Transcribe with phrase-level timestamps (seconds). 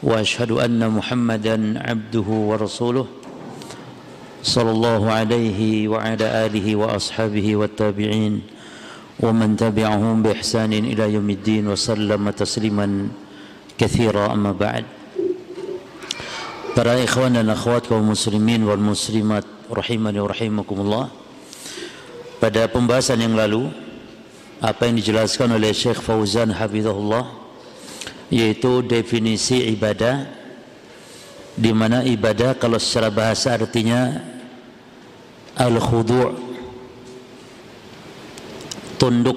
[0.00, 3.06] واشهد ان محمدا عبده ورسوله
[4.42, 8.34] صلى الله عليه وعلى اله واصحابه والتابعين
[9.20, 13.08] ومن تبعهم باحسان إلى يوم الدين وسلم تسليما
[13.78, 14.84] كثيرا اما بعد
[16.70, 21.04] Para ikhwan dan akhwat kaum muslimin wal muslimat rahimani wa rahimakumullah
[22.38, 23.68] Pada pembahasan yang lalu
[24.62, 27.39] apa yang dijelaskan oleh Syekh Fauzan Hafizahullah
[28.30, 30.26] yaitu definisi ibadah
[31.58, 34.22] di mana ibadah kalau secara bahasa artinya
[35.58, 36.38] al-khudu'
[38.96, 39.36] tunduk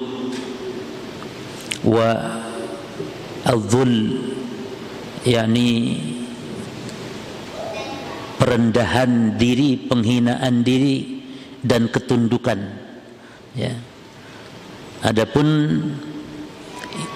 [1.84, 2.40] wa
[3.44, 3.92] al-dhul
[5.26, 6.00] yakni
[8.38, 11.24] perendahan diri, penghinaan diri
[11.64, 12.60] dan ketundukan
[13.56, 13.72] ya.
[15.04, 15.48] Adapun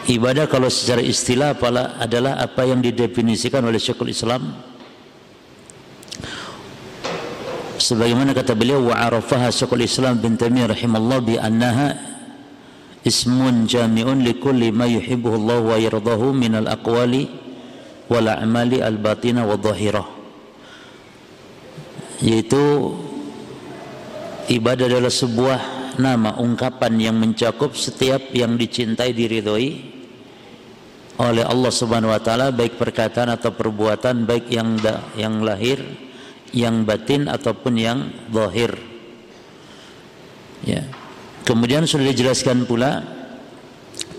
[0.09, 1.53] ibadah kalau secara istilah
[2.01, 4.57] adalah apa yang didefinisikan oleh Syekhul Islam.
[7.79, 11.95] Sebagaimana kata beliau wa arafaha Syekhul Islam bin Taimiyah rahimallahu bi annaha
[13.07, 17.31] ismun jami'un li kulli ma yuhibbuhu Allah wa yardahu min al-aqwali
[18.11, 20.09] wal a'mali al-batina wa dhahirah.
[22.19, 22.65] Yaitu
[24.51, 25.61] ibadah adalah sebuah
[26.03, 29.98] nama ungkapan yang mencakup setiap yang dicintai diridhoi
[31.19, 35.83] oleh Allah Subhanahu wa taala baik perkataan atau perbuatan baik yang da, yang lahir
[36.53, 37.99] yang batin ataupun yang
[38.33, 38.73] zahir.
[40.65, 40.85] Ya.
[41.45, 43.05] Kemudian sudah dijelaskan pula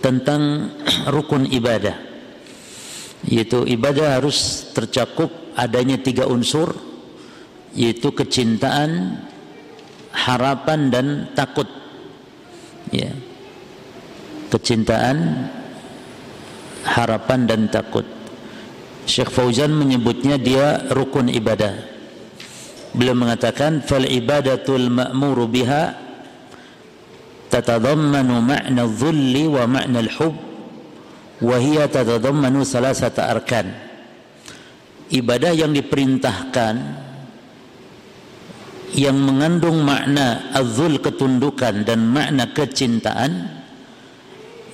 [0.02, 0.74] tentang
[1.14, 2.10] rukun ibadah.
[3.28, 5.28] Yaitu ibadah harus tercakup
[5.60, 6.72] adanya tiga unsur
[7.76, 9.22] yaitu kecintaan
[10.14, 11.06] harapan dan
[11.36, 11.68] takut.
[12.90, 13.14] Ya.
[14.50, 15.46] Kecintaan
[16.86, 18.06] harapan dan takut.
[19.10, 21.74] Syekh Fauzan menyebutnya dia rukun ibadah.
[22.94, 25.98] Beliau mengatakan fal ibadatul ma'muru biha
[27.50, 30.38] tatadammanu ma'na dhulli wa ma'na al-hub
[31.42, 33.74] wa hiya tatadammanu salasata arkan.
[35.10, 36.76] Ibadah yang diperintahkan
[38.94, 43.59] yang mengandung makna azul ketundukan dan makna kecintaan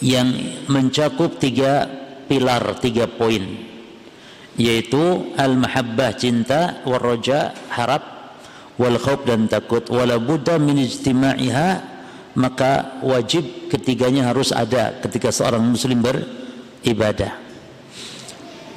[0.04, 0.32] yang
[0.68, 1.88] mencakup tiga
[2.26, 3.66] pilar, tiga poin
[4.56, 8.04] yaitu al-mahabbah cinta, wal-roja harap,
[8.80, 9.84] wal khawf dan takut.
[9.92, 11.96] Wala buddha min ijtima'iha
[12.36, 17.32] maka wajib ketiganya harus ada ketika seorang muslim beribadah.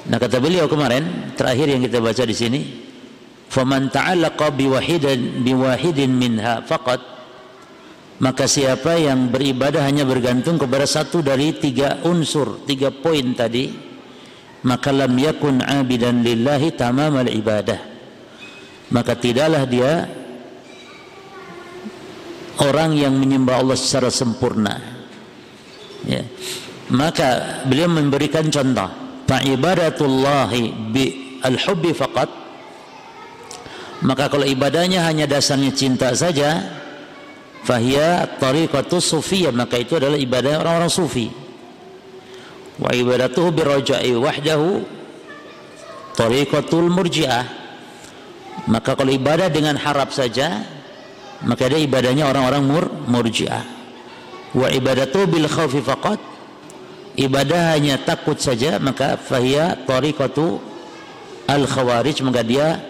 [0.08, 2.60] Nah kata beliau kemarin terakhir yang kita baca di sini
[3.50, 7.17] faman ta'allaqa biwahidin biwahidin minha faqat
[8.18, 13.88] maka siapa yang beribadah hanya bergantung kepada satu dari tiga unsur tiga poin tadi
[14.66, 17.78] maka lam yakun abidan lillahi tamamal ibadah.
[18.88, 20.08] Maka tidaklah dia
[22.58, 24.74] orang yang menyembah Allah secara sempurna.
[26.08, 26.24] Ya.
[26.88, 28.88] Maka beliau memberikan contoh
[29.28, 31.04] fa ibadatullahi bi
[31.44, 32.30] al-hubbi faqat.
[33.98, 36.64] Maka kalau ibadahnya hanya dasarnya cinta saja
[37.68, 41.28] fahia tariqatus sufiyah maka itu adalah ibadah orang-orang sufi.
[42.80, 44.88] Wa ibadatuhu birajai wahdahu
[46.16, 47.44] tariqatul murji'ah.
[48.72, 50.64] Maka kalau ibadah dengan harap saja
[51.44, 53.64] maka ada ibadahnya orang-orang mur murji'ah.
[54.56, 56.20] Wa ibadatuhu bil khawfi faqat
[57.20, 60.56] ibadah hanya takut saja maka fahia tariqatu
[61.44, 62.80] al khawarij maka dia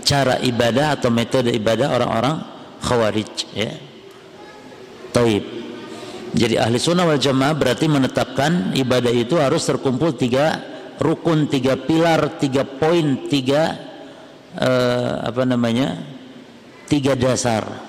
[0.00, 3.72] cara ibadah atau metode ibadah orang-orang khawarij ya.
[5.12, 5.44] Taib.
[6.36, 10.60] Jadi ahli sunnah wal jamaah berarti menetapkan ibadah itu harus terkumpul tiga
[11.00, 13.74] rukun, tiga pilar, tiga poin, tiga
[14.52, 15.96] uh, apa namanya,
[16.84, 17.88] tiga dasar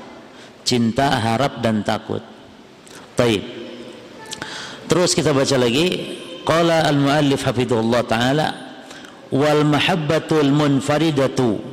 [0.63, 2.21] cinta, harap dan takut.
[3.17, 3.41] Taib.
[4.85, 6.17] Terus kita baca lagi.
[6.45, 8.47] Qala al-muallif hafidhullah taala
[9.29, 11.68] wal mahabbatul munfaridatu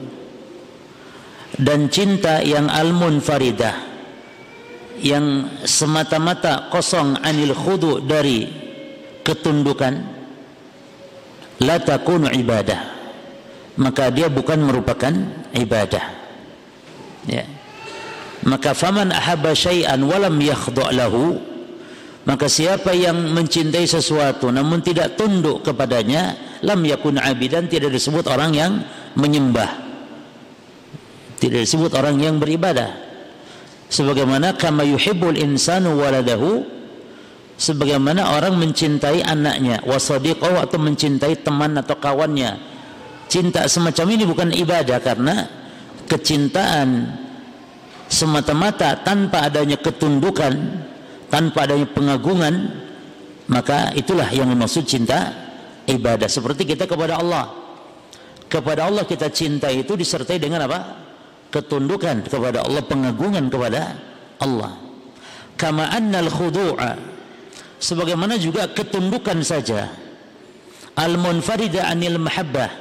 [1.55, 3.97] dan cinta yang al-munfaridah
[5.01, 8.49] yang semata-mata kosong anil khudu dari
[9.21, 9.95] ketundukan
[11.63, 12.97] la takunu ibadah.
[13.77, 15.13] Maka dia bukan merupakan
[15.53, 16.05] ibadah.
[17.29, 17.45] Ya.
[18.47, 21.37] Maka faman ahabba syai'an walam yakhdha lahu
[22.27, 26.35] maka siapa yang mencintai sesuatu namun tidak tunduk kepadanya
[26.67, 28.73] lam yakun abidan tidak disebut orang yang
[29.15, 29.86] menyembah
[31.37, 33.07] tidak disebut orang yang beribadah.
[33.87, 36.65] Sebagaimana kama yuhibbul insanu waladahu
[37.57, 42.59] sebagaimana orang mencintai anaknya wasadiqahu atau mencintai teman atau kawannya.
[43.27, 45.35] Cinta semacam ini bukan ibadah karena
[46.07, 47.11] kecintaan
[48.07, 50.55] semata-mata tanpa adanya ketundukan
[51.27, 52.55] tanpa adanya pengagungan
[53.51, 55.31] maka itulah yang dimaksud cinta
[55.87, 56.27] ibadah.
[56.27, 57.51] Seperti kita kepada Allah.
[58.47, 61.06] Kepada Allah kita cinta itu disertai dengan apa
[61.51, 63.97] ketundukan kepada Allah pengagungan kepada
[64.43, 64.77] Allah.
[65.57, 66.97] Kama annal khudu'a
[67.81, 69.89] sebagaimana juga ketundukan saja.
[70.97, 72.73] Al munfarida anil mahabbah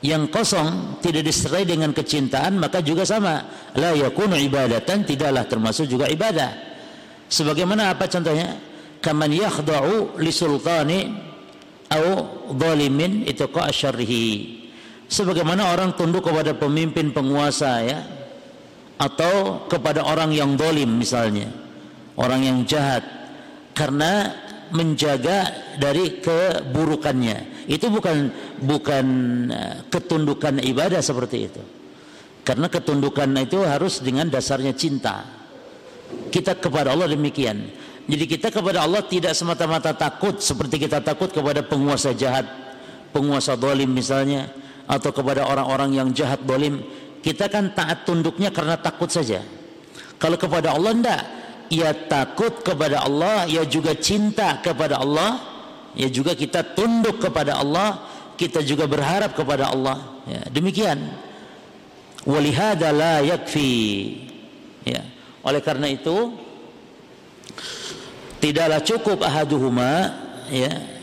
[0.00, 3.46] yang kosong tidak disertai dengan kecintaan maka juga sama.
[3.78, 6.50] La yakunu ibadatan tidaklah termasuk juga ibadah.
[7.30, 8.58] Sebagaimana apa contohnya?
[9.00, 11.08] Kaman yakhda'u li sultani
[11.88, 12.06] au
[12.52, 14.59] zalimin itu syarrihi
[15.10, 17.98] sebagaimana orang tunduk kepada pemimpin penguasa ya
[18.96, 21.50] atau kepada orang yang dolim misalnya
[22.14, 23.02] orang yang jahat
[23.74, 24.30] karena
[24.70, 27.66] menjaga dari keburukannya.
[27.70, 28.30] Itu bukan
[28.62, 29.06] bukan
[29.50, 31.62] eh, ketundukan ibadah seperti itu.
[32.42, 35.22] Karena ketundukan itu harus dengan dasarnya cinta.
[36.32, 37.70] Kita kepada Allah demikian.
[38.10, 42.42] Jadi kita kepada Allah tidak semata-mata takut seperti kita takut kepada penguasa jahat
[43.14, 44.50] penguasa dolim misalnya
[44.90, 46.82] atau kepada orang-orang yang jahat dolim
[47.22, 49.38] kita kan taat tunduknya karena takut saja
[50.18, 51.22] kalau kepada Allah tidak
[51.70, 55.38] ia takut kepada Allah, ia juga cinta kepada Allah,
[55.94, 58.04] ia juga kita tunduk kepada Allah,
[58.34, 60.20] kita juga berharap kepada Allah.
[60.26, 60.98] Ya, demikian.
[62.26, 64.18] Walihada la yakfi.
[64.82, 65.06] Ya.
[65.46, 66.36] Oleh karena itu
[68.42, 70.10] tidaklah cukup ahaduhuma
[70.52, 70.99] ya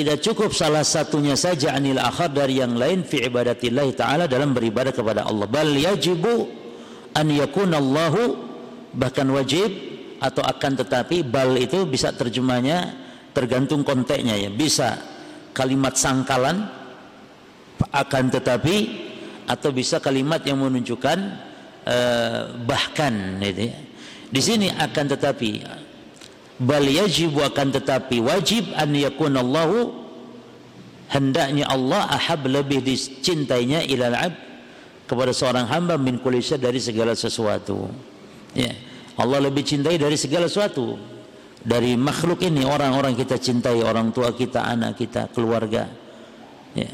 [0.00, 4.96] tidak cukup salah satunya saja anil akhar dari yang lain fi ibadatillah taala dalam beribadah
[4.96, 6.48] kepada Allah bal yajibu
[7.12, 8.22] an yakuna Allahu
[8.96, 9.68] bahkan wajib
[10.16, 12.96] atau akan tetapi bal itu bisa terjemahnya
[13.36, 14.96] tergantung konteksnya ya bisa
[15.52, 16.64] kalimat sangkalan
[17.80, 18.76] akan tetapi
[19.44, 21.18] atau bisa kalimat yang menunjukkan
[21.84, 23.76] uh, bahkan gitu ya.
[24.30, 25.50] di sini akan tetapi
[26.60, 29.96] bal yajib akan tetapi wajib an yakun Allahu
[31.08, 34.34] hendaknya Allah ahab lebih dicintainya ilal ab
[35.08, 37.88] kepada seorang hamba min kulisya dari segala sesuatu
[38.54, 38.74] Ya.
[39.20, 40.96] Allah lebih cintai dari segala sesuatu.
[41.60, 45.92] Dari makhluk ini orang-orang kita cintai, orang tua kita, anak kita, keluarga.
[46.72, 46.88] Ya.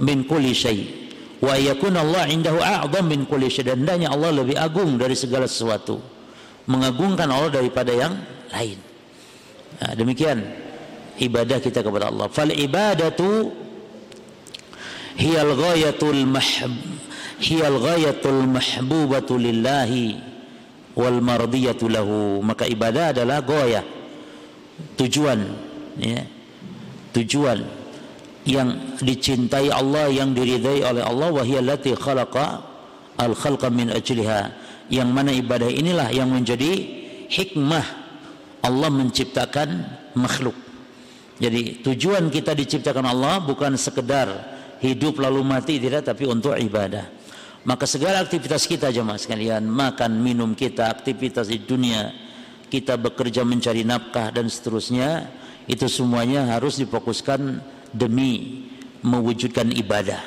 [0.00, 1.12] Min kulli syai.
[1.38, 3.68] Wa Allah indahu a'zam min kulli syai.
[3.68, 6.00] Dan hendaknya Allah lebih agung dari segala sesuatu.
[6.66, 8.16] Mengagungkan Allah daripada yang
[8.48, 8.87] lain.
[9.78, 10.42] Nah, demikian
[11.20, 12.26] ibadah kita kepada Allah.
[12.32, 13.52] Fal ibadatu
[15.18, 16.72] hiyal ghayatul mahb
[17.42, 20.18] hiyal ghayatul mahbubatu lillahi
[20.98, 22.42] wal mardiyatu lahu.
[22.42, 23.84] Maka ibadah adalah goyah
[24.98, 25.38] tujuan
[25.98, 26.22] ya.
[27.08, 27.64] Tujuan
[28.46, 32.62] yang dicintai Allah yang diridai oleh Allah wahiyallati khalaqa
[33.18, 34.54] al khalqa min ajliha.
[34.88, 36.72] Yang mana ibadah inilah yang menjadi
[37.28, 38.07] hikmah
[38.64, 39.68] Allah menciptakan
[40.18, 40.54] makhluk
[41.38, 44.28] jadi tujuan kita diciptakan Allah bukan sekedar
[44.82, 47.18] hidup lalu mati tidak tapi untuk ibadah
[47.68, 52.14] maka segala aktivitas kita jemaah sekalian, makan, minum kita, aktivitas di dunia,
[52.72, 55.26] kita bekerja mencari nafkah dan seterusnya,
[55.68, 57.60] itu semuanya harus difokuskan
[57.92, 58.64] demi
[59.04, 60.22] mewujudkan ibadah.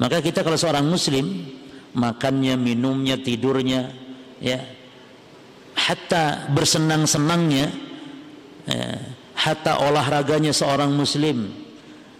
[0.00, 1.52] Maka kita kalau seorang muslim,
[1.92, 3.92] makannya, minumnya, tidurnya,
[4.40, 4.64] ya,
[5.74, 7.66] hatta bersenang-senangnya,
[8.66, 8.88] ya,
[9.34, 11.50] hatta olahraganya seorang muslim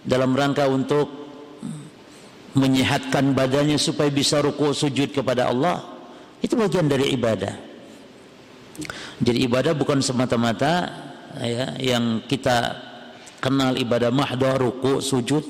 [0.05, 1.25] dalam rangka untuk
[2.55, 5.83] menyehatkan badannya supaya bisa ruku sujud kepada Allah
[6.39, 7.55] itu bagian dari ibadah.
[9.23, 10.91] Jadi ibadah bukan semata-mata
[11.39, 12.75] ya, yang kita
[13.39, 15.45] kenal ibadah mahdoh ruku sujud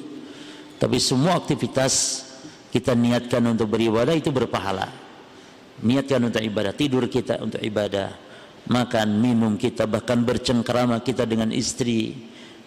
[0.76, 2.24] tapi semua aktivitas
[2.68, 4.90] kita niatkan untuk beribadah itu berpahala
[5.82, 8.14] niatkan untuk ibadah tidur kita untuk ibadah
[8.70, 12.14] makan minum kita bahkan bercengkerama kita dengan istri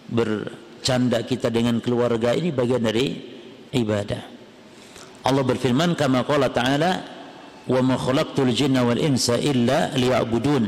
[0.08, 3.18] bercanda kita dengan keluarga ini bagian dari
[3.74, 4.24] ibadah.
[5.28, 6.92] Allah berfirman kama qala ta'ala
[7.68, 10.64] wa ma khalaqtul jinna wal insa illa liya'budun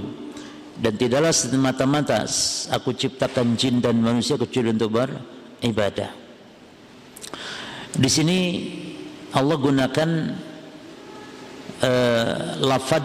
[0.80, 2.28] dan tidaklah semata-mata
[2.72, 6.12] aku ciptakan jin dan manusia kecuali untuk beribadah.
[7.96, 8.40] Di sini
[9.36, 10.10] Allah gunakan
[11.84, 13.04] uh, lafad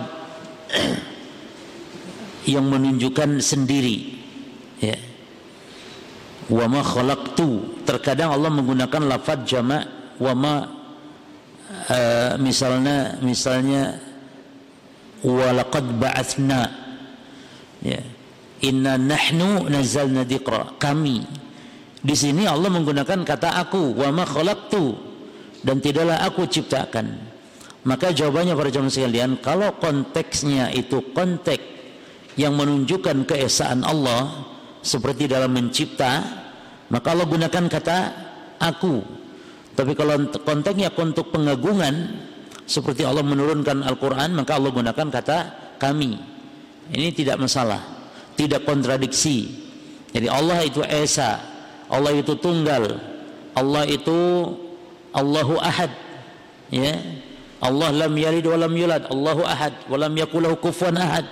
[2.53, 4.19] yang menunjukkan sendiri
[4.83, 4.99] ya.
[6.51, 7.83] Wa ma khalaqtu.
[7.89, 10.55] Terkadang Allah menggunakan lafaz jamak wa ma
[11.89, 13.97] uh, misalnya misalnya
[15.25, 16.61] wa laqad ba'athna
[17.81, 18.01] ya.
[18.65, 20.77] Inna nahnu nazzalna dzikra.
[20.81, 21.25] Kami
[22.05, 25.13] di sini Allah menggunakan kata aku wa ma khalaqtu.
[25.65, 27.34] Dan tidaklah aku ciptakan
[27.85, 31.65] maka jawabannya para jemaah sekalian kalau konteksnya itu konteks
[32.35, 34.51] yang menunjukkan keesaan Allah
[34.81, 36.25] seperti dalam mencipta
[36.89, 37.99] maka Allah gunakan kata
[38.61, 39.01] aku.
[39.75, 42.25] Tapi kalau konteksnya untuk pengagungan
[42.65, 45.39] seperti Allah menurunkan Al-Quran maka Allah gunakan kata
[45.77, 46.17] kami.
[46.89, 47.95] Ini tidak masalah
[48.39, 49.51] tidak kontradiksi.
[50.15, 51.43] Jadi Allah itu Esa
[51.91, 52.99] Allah itu tunggal
[53.55, 54.19] Allah itu
[55.15, 55.91] Allahu Ahad
[56.71, 56.95] ya
[57.65, 61.25] Allah lam yalid wa lam yulad Allahu Ahad wa lam ahad.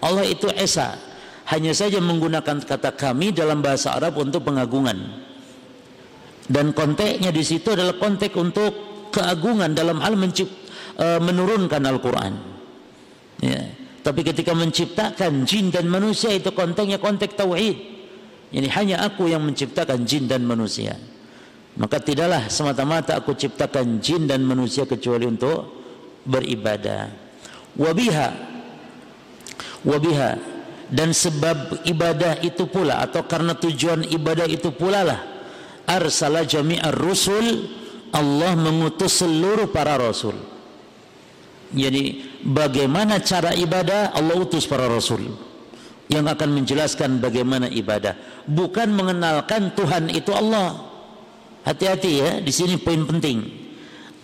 [0.00, 0.96] Allah itu Esa.
[1.44, 4.96] Hanya saja menggunakan kata kami dalam bahasa Arab untuk pengagungan.
[6.48, 8.72] Dan konteksnya di situ adalah konteks untuk
[9.12, 10.52] keagungan dalam hal mencipt,
[10.96, 12.56] e, menurunkan Al-Quran.
[13.44, 13.60] Ya.
[14.00, 17.76] tapi ketika menciptakan jin dan manusia itu konteksnya konteks tauhid.
[18.56, 20.96] Ini hanya aku yang menciptakan jin dan manusia
[21.74, 25.66] maka tidaklah semata-mata aku ciptakan jin dan manusia kecuali untuk
[26.22, 27.10] beribadah.
[27.74, 28.54] Wabiha
[29.84, 30.30] wabiha
[30.88, 35.20] dan sebab ibadah itu pula atau karena tujuan ibadah itu pula lah
[35.84, 37.68] arsala jami'ar rusul
[38.14, 40.38] Allah mengutus seluruh para rasul.
[41.74, 45.34] Jadi bagaimana cara ibadah Allah utus para rasul.
[46.06, 48.14] Yang akan menjelaskan bagaimana ibadah.
[48.46, 50.93] Bukan mengenalkan Tuhan itu Allah
[51.64, 53.64] hati-hati ya di sini poin penting.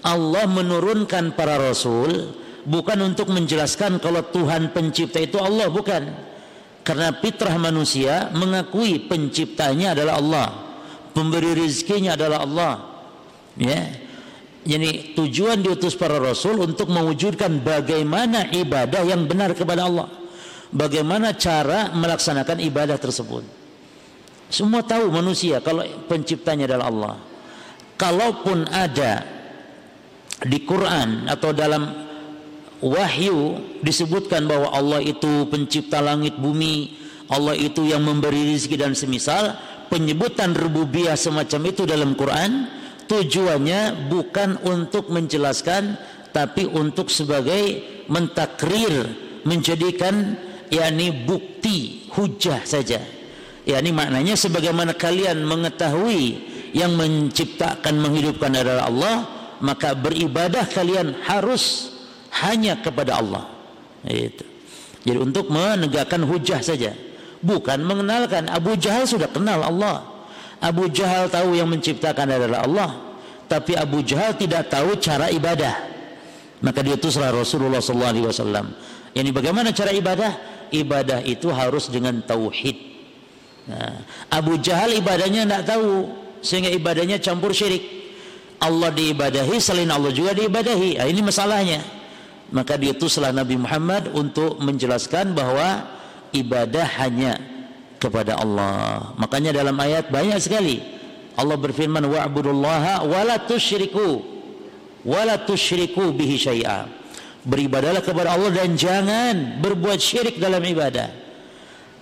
[0.01, 2.33] Allah menurunkan para rasul
[2.65, 6.29] bukan untuk menjelaskan kalau Tuhan pencipta itu Allah bukan.
[6.81, 10.49] Karena fitrah manusia mengakui penciptanya adalah Allah
[11.13, 12.73] pemberi rezekinya adalah Allah.
[13.59, 13.91] Ya.
[14.61, 20.09] Jadi tujuan diutus para rasul untuk mewujudkan bagaimana ibadah yang benar kepada Allah.
[20.71, 23.43] Bagaimana cara melaksanakan ibadah tersebut.
[24.53, 27.15] Semua tahu manusia kalau penciptanya adalah Allah
[28.01, 29.29] kalaupun ada
[30.41, 31.85] di Quran atau dalam
[32.81, 36.97] wahyu disebutkan bahwa Allah itu pencipta langit bumi,
[37.29, 39.53] Allah itu yang memberi rezeki dan semisal,
[39.93, 42.73] penyebutan rububiyah semacam itu dalam Quran
[43.05, 46.01] tujuannya bukan untuk menjelaskan
[46.33, 49.13] tapi untuk sebagai mentakrir
[49.45, 50.41] menjadikan
[50.73, 53.03] yakni bukti hujah saja.
[53.69, 59.17] Yakni maknanya sebagaimana kalian mengetahui yang menciptakan menghidupkan adalah Allah
[59.61, 61.93] maka beribadah kalian harus
[62.43, 63.45] hanya kepada Allah.
[64.09, 64.45] Itu.
[65.05, 66.93] Jadi untuk menegakkan hujah saja,
[67.45, 68.49] bukan mengenalkan.
[68.49, 70.05] Abu Jahal sudah kenal Allah.
[70.61, 72.91] Abu Jahal tahu yang menciptakan adalah Allah,
[73.49, 75.89] tapi Abu Jahal tidak tahu cara ibadah.
[76.61, 78.69] Maka diutuslah Rasulullah SAW.
[79.17, 80.33] Yani bagaimana cara ibadah?
[80.69, 82.77] Ibadah itu harus dengan tauhid.
[83.73, 88.01] Nah, Abu Jahal ibadahnya tidak tahu, sehingga ibadahnya campur syirik.
[88.61, 91.01] Allah diibadahi, selain Allah juga diibadahi.
[91.01, 91.81] Nah, ini masalahnya
[92.51, 95.87] maka diutuslah Nabi Muhammad untuk menjelaskan bahwa
[96.35, 97.39] ibadah hanya
[98.03, 99.15] kepada Allah.
[99.17, 100.83] Makanya dalam ayat banyak sekali
[101.39, 104.21] Allah berfirman wa'budullaha wa la tusyriku
[105.07, 106.91] wa la tusyriku bihi syai'a.
[107.41, 111.09] Beribadahlah kepada Allah dan jangan berbuat syirik dalam ibadah.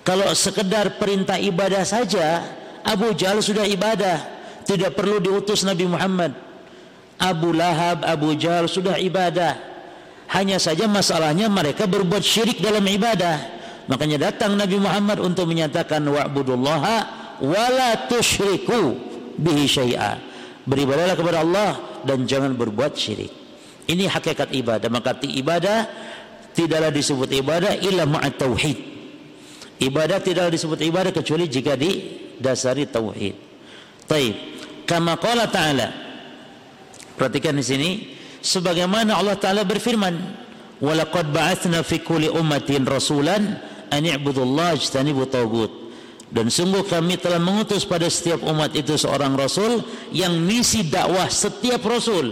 [0.03, 2.43] Kalau sekedar perintah ibadah saja,
[2.85, 4.23] Abu Jahal sudah ibadah,
[4.67, 6.35] tidak perlu diutus Nabi Muhammad.
[7.19, 9.69] Abu Lahab, Abu Jahal sudah ibadah
[10.29, 13.59] hanya saja masalahnya mereka berbuat syirik dalam ibadah.
[13.89, 16.97] Makanya datang Nabi Muhammad untuk menyatakan wa'budullaha
[17.41, 18.93] wala tusyriku
[19.41, 20.21] bihi syai'a.
[20.69, 21.71] Beribadahlah kepada Allah
[22.05, 23.33] dan jangan berbuat syirik.
[23.89, 24.93] Ini hakikat ibadah.
[24.93, 25.89] Maka ibadah
[26.53, 28.79] tidaklah disebut ibadah illa ma'at tauhid.
[29.81, 31.73] Ibadah tidaklah disebut ibadah kecuali jika
[32.39, 33.35] didasari tauhid.
[34.07, 34.35] Taib.
[34.89, 35.89] Kama qala ta'ala.
[37.19, 37.91] Perhatikan di sini
[38.41, 40.15] sebagaimana Allah taala berfirman
[40.79, 43.59] walaqad ba'atsna fi kulli ummatin rasulan
[43.91, 45.91] an i'budullaha ijtanibu tagut
[46.31, 49.81] dan sungguh kami telah mengutus pada setiap umat itu seorang rasul
[50.13, 52.31] yang misi dakwah setiap rasul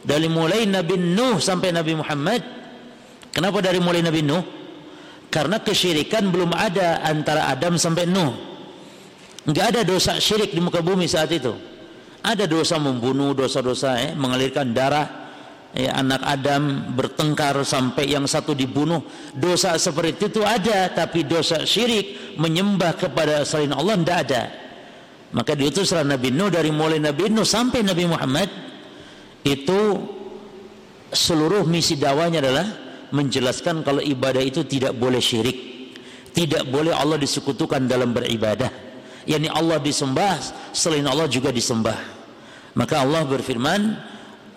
[0.00, 2.40] dari mulai Nabi Nuh sampai Nabi Muhammad
[3.34, 4.44] kenapa dari mulai Nabi Nuh
[5.28, 8.53] karena kesyirikan belum ada antara Adam sampai Nuh
[9.44, 11.52] enggak ada dosa syirik di muka bumi saat itu.
[12.24, 15.28] Ada dosa membunuh dosa-dosa eh, mengalirkan darah
[15.76, 19.04] eh, anak Adam bertengkar sampai yang satu dibunuh.
[19.36, 24.42] Dosa seperti itu ada tapi dosa syirik menyembah kepada selain Allah tidak ada.
[25.34, 28.48] Maka diutuslah Nabi Nuh dari mulai Nabi Nuh sampai Nabi Muhammad.
[29.44, 30.00] Itu
[31.12, 32.64] seluruh misi dakwahnya adalah
[33.12, 35.76] menjelaskan kalau ibadah itu tidak boleh syirik.
[36.32, 38.83] Tidak boleh Allah disekutukan dalam beribadah
[39.24, 40.40] yakni Allah disembah
[40.72, 41.96] selain Allah juga disembah.
[42.74, 43.96] Maka Allah berfirman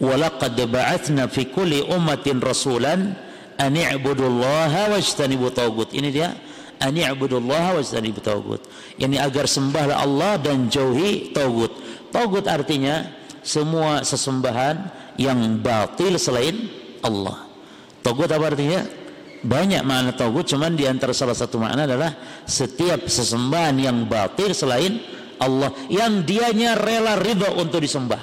[0.02, 3.14] walaqad ba'atsna fi kulli ummatin rasulan
[3.58, 6.38] an i'budullaha wajtanibu tagut ini dia
[6.78, 8.62] an i'budullaha wajtanibu tagut
[9.02, 11.74] yakni agar sembahlah Allah dan jauhi tagut
[12.14, 13.10] tagut artinya
[13.48, 16.68] semua sesembahan yang batil selain
[17.02, 17.48] Allah.
[18.04, 18.84] Tagut apa artinya
[19.48, 22.12] banyak makna tauhid cuman di antara salah satu makna adalah
[22.44, 25.00] setiap sesembahan yang batil selain
[25.40, 28.20] Allah yang dianya rela ridho untuk disembah.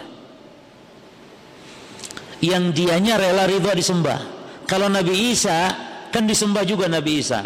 [2.44, 4.20] Yang dianya rela ridho disembah.
[4.68, 5.72] Kalau Nabi Isa
[6.12, 7.40] kan disembah juga Nabi Isa.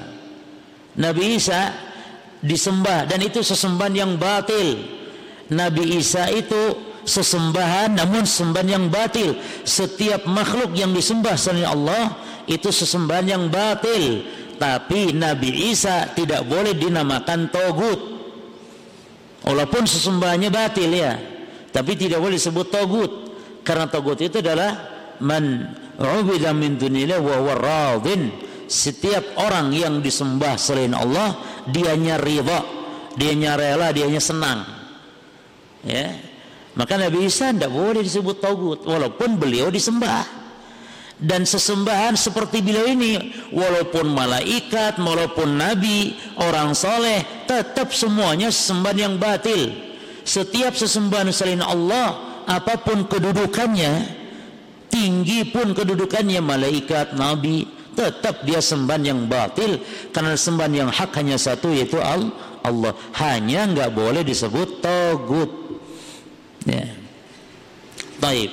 [0.99, 1.71] Nabi Isa
[2.43, 4.99] disembah dan itu sesembahan yang batil.
[5.55, 9.35] Nabi Isa itu sesembahan namun sesembahan yang batil.
[9.65, 14.29] Setiap makhluk yang disembah selain Allah itu sesembahan yang batil.
[14.61, 18.01] Tapi Nabi Isa tidak boleh dinamakan togut.
[19.49, 21.17] Walaupun sesembahannya batil ya.
[21.73, 23.11] Tapi tidak boleh disebut togut.
[23.65, 24.77] Karena togut itu adalah
[25.25, 28.31] man ubida min dunillah wa waradin
[28.69, 31.35] setiap orang yang disembah selain Allah
[31.67, 32.61] dianya ridha
[33.17, 34.63] dianya rela dianya senang.
[35.83, 36.28] Ya
[36.79, 40.39] maka Nabi Isa tidak boleh disebut togut walaupun beliau disembah.
[41.19, 49.15] Dan sesembahan seperti beliau ini walaupun malaikat walaupun nabi orang soleh tetap semuanya sesembahan yang
[49.19, 49.75] batil.
[50.23, 52.15] Setiap sesembahan selain Allah
[52.47, 54.15] apa pun kedudukannya
[54.87, 57.67] tinggi pun kedudukannya malaikat nabi
[57.99, 59.83] tetap dia sembahan yang batil.
[60.15, 62.95] Karena sembahan yang hak hanya satu yaitu Allah.
[63.19, 65.68] Hanya nggak boleh disebut togut
[66.69, 66.87] ya
[68.19, 68.51] Taib.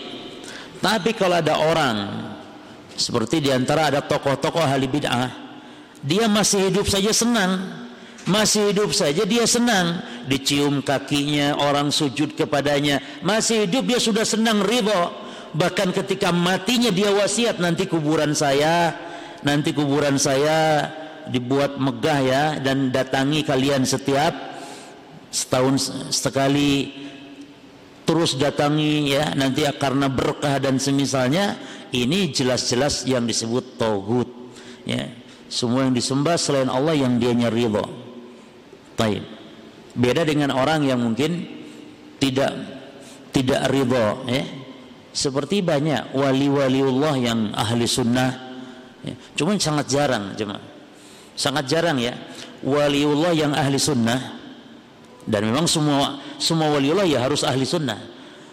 [0.79, 1.97] Tapi kalau ada orang
[2.93, 5.29] seperti di antara ada tokoh-tokoh ahli bid'ah,
[6.05, 7.65] dia masih hidup saja senang,
[8.29, 14.61] masih hidup saja dia senang, dicium kakinya, orang sujud kepadanya, masih hidup dia sudah senang
[14.61, 15.25] ridho.
[15.55, 18.93] Bahkan ketika matinya dia wasiat nanti kuburan saya,
[19.41, 20.91] nanti kuburan saya
[21.31, 24.35] dibuat megah ya dan datangi kalian setiap
[25.33, 27.04] setahun sekali
[28.05, 31.57] terus datangi ya nanti karena berkah dan semisalnya
[31.89, 34.29] ini jelas-jelas yang disebut tauhid
[34.85, 35.09] ya.
[35.45, 37.85] Semua yang disembah selain Allah yang dia ridho.
[38.95, 39.23] Taib.
[39.95, 41.43] beda dengan orang yang mungkin
[42.21, 42.51] tidak
[43.31, 44.43] tidak ridho ya.
[45.15, 48.31] Seperti banyak wali-waliullah yang ahli sunnah
[49.03, 49.15] ya.
[49.39, 50.59] cuma sangat jarang cuma.
[51.35, 52.15] Sangat jarang ya.
[52.63, 54.34] Waliullah yang ahli sunnah
[55.25, 57.97] dan memang semua semua waliullah ya harus ahli sunnah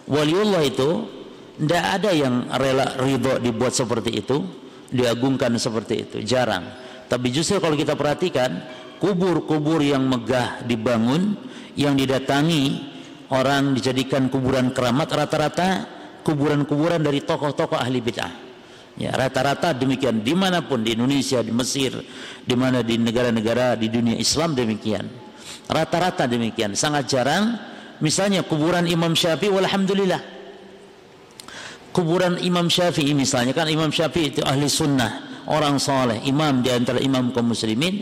[0.09, 1.05] waliullah itu
[1.53, 4.41] tidak ada yang rela ridho dibuat seperti itu,
[4.89, 6.65] diagungkan seperti itu, jarang.
[7.05, 8.57] Tapi justru kalau kita perhatikan,
[8.97, 11.37] kubur-kubur yang megah dibangun,
[11.77, 12.89] yang didatangi
[13.29, 15.69] orang dijadikan kuburan keramat rata-rata
[16.25, 18.33] kuburan-kuburan dari tokoh-tokoh ahli bid'ah.
[18.93, 21.97] Ya, rata-rata demikian di mana pun di Indonesia, di Mesir,
[22.45, 25.05] di mana di negara-negara di dunia Islam demikian.
[25.69, 26.75] Rata-rata demikian.
[26.75, 27.55] Sangat jarang.
[28.03, 30.21] Misalnya kuburan Imam Syafi'i, walhamdulillah.
[31.93, 36.99] Kuburan Imam Syafi'i misalnya kan Imam Syafi'i itu ahli sunnah orang soleh imam di antara
[36.99, 38.01] imam kaum muslimin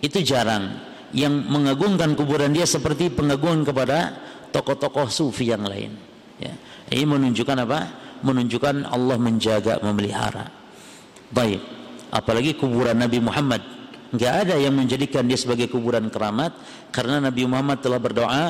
[0.00, 0.84] itu jarang.
[1.14, 4.12] Yang mengagungkan kuburan dia seperti pengagungan kepada
[4.50, 5.94] tokoh-tokoh sufi yang lain.
[6.36, 6.52] Ya.
[6.92, 7.80] ini menunjukkan apa?
[8.20, 10.50] Menunjukkan Allah menjaga memelihara.
[11.30, 11.62] Baik.
[12.10, 13.75] Apalagi kuburan Nabi Muhammad
[14.16, 16.56] enggak ada yang menjadikan dia sebagai kuburan keramat
[16.88, 18.46] karena Nabi Muhammad telah berdoa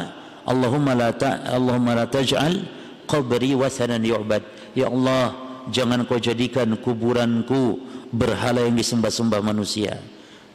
[0.46, 2.62] Allahumma la ta Allahumma la taj'al
[3.10, 4.46] qabri wasanan yu'bad.
[4.78, 5.34] Ya Allah
[5.74, 7.82] jangan kau jadikan kuburanku
[8.14, 9.98] berhala yang disembah-sembah manusia.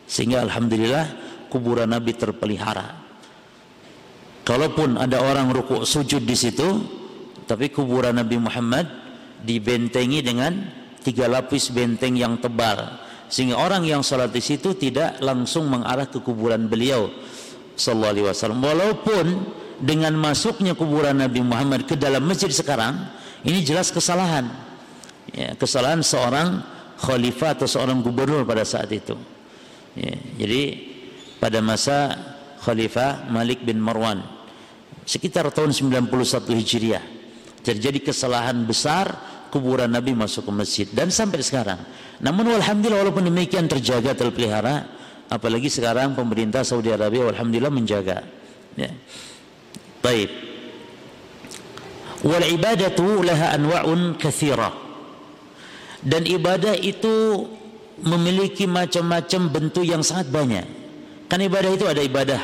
[0.08, 1.06] Sehingga Alhamdulillah
[1.52, 3.04] kuburan Nabi terpelihara.
[4.48, 6.68] Kalaupun ada orang rukuk sujud di situ
[7.46, 8.88] tapi kuburan Nabi Muhammad
[9.44, 10.56] dibentengi dengan
[11.04, 12.96] tiga lapis benteng yang tebal
[13.32, 17.08] sehingga orang yang salat di situ tidak langsung mengarah ke kuburan beliau
[17.80, 19.26] sallallahu alaihi wasallam walaupun
[19.82, 23.10] dengan masuknya kuburan Nabi Muhammad ke dalam masjid sekarang
[23.42, 24.46] ini jelas kesalahan.
[25.34, 26.62] Ya, kesalahan seorang
[27.02, 29.18] khalifah atau seorang gubernur pada saat itu.
[29.98, 30.92] Ya, jadi
[31.42, 32.14] pada masa
[32.62, 34.22] Khalifah Malik bin Marwan
[35.10, 36.14] sekitar tahun 91
[36.54, 37.02] Hijriah
[37.66, 39.18] terjadi kesalahan besar
[39.52, 41.84] kuburan Nabi masuk ke masjid dan sampai sekarang.
[42.24, 44.88] Namun alhamdulillah walaupun demikian terjaga terpelihara
[45.28, 48.24] apalagi sekarang pemerintah Saudi Arabia alhamdulillah menjaga.
[48.80, 48.90] Ya.
[50.00, 50.32] Baik.
[52.24, 54.72] Wal ibadatu laha anwa'un katsira.
[56.02, 57.46] Dan ibadah itu
[58.02, 60.66] memiliki macam-macam bentuk yang sangat banyak.
[61.30, 62.42] Kan ibadah itu ada ibadah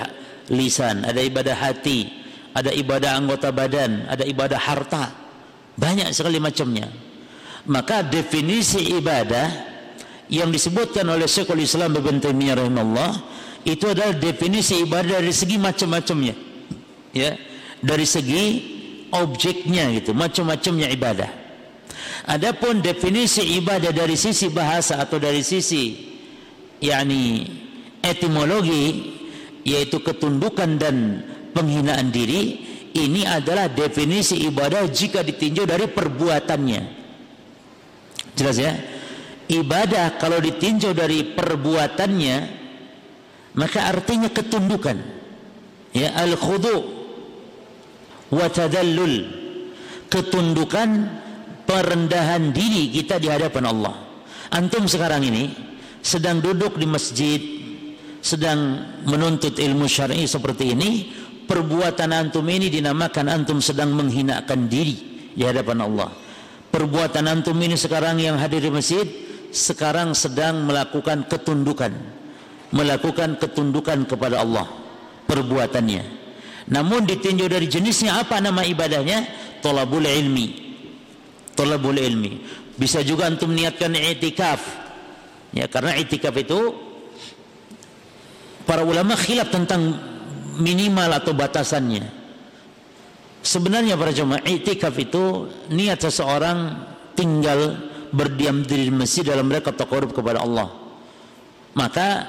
[0.54, 2.08] lisan, ada ibadah hati,
[2.54, 5.27] ada ibadah anggota badan, ada ibadah harta.
[5.78, 6.90] Banyak sekali macamnya.
[7.70, 9.48] Maka definisi ibadah
[10.28, 13.12] yang disebutkan oleh Syekhul Islam Ibn Taimiyah rahimahullah
[13.64, 16.36] itu adalah definisi ibadah dari segi macam-macamnya.
[17.16, 17.38] Ya,
[17.80, 18.44] dari segi
[19.12, 21.32] objeknya gitu, macam-macamnya ibadah.
[22.28, 25.96] Adapun definisi ibadah dari sisi bahasa atau dari sisi
[26.84, 27.48] yakni
[28.04, 29.16] etimologi
[29.64, 31.24] yaitu ketundukan dan
[31.56, 32.67] penghinaan diri
[33.06, 36.82] ini adalah definisi ibadah jika ditinjau dari perbuatannya.
[38.34, 38.74] Jelas ya?
[39.48, 42.58] Ibadah kalau ditinjau dari perbuatannya
[43.58, 44.98] maka artinya ketundukan.
[45.92, 46.78] Ya, al-khudu
[48.30, 49.34] wa tadallul.
[50.08, 50.90] Ketundukan
[51.68, 53.96] perendahan diri kita di hadapan Allah.
[54.54, 55.52] Antum sekarang ini
[56.00, 57.42] sedang duduk di masjid,
[58.24, 61.12] sedang menuntut ilmu syar'i seperti ini,
[61.48, 66.12] perbuatan antum ini dinamakan antum sedang menghinakan diri di hadapan Allah.
[66.68, 69.08] Perbuatan antum ini sekarang yang hadir di masjid
[69.50, 71.96] sekarang sedang melakukan ketundukan,
[72.76, 74.68] melakukan ketundukan kepada Allah
[75.26, 76.04] perbuatannya.
[76.68, 79.24] Namun ditinjau dari jenisnya apa nama ibadahnya?
[79.64, 80.48] Tolabul ilmi.
[81.56, 82.44] Tolabul ilmi.
[82.76, 84.62] Bisa juga antum niatkan i'tikaf.
[85.56, 86.76] Ya, karena i'tikaf itu
[88.68, 89.96] para ulama khilaf tentang
[90.58, 92.06] minimal atau batasannya.
[93.46, 96.84] Sebenarnya para jemaah itikaf itu niat seseorang
[97.16, 100.68] tinggal berdiam diri di masjid dalam mereka takarub kepada Allah.
[101.78, 102.26] Maka